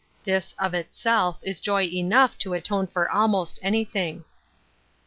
[0.23, 4.23] This, of itself, is joy enough to atone for almost anything."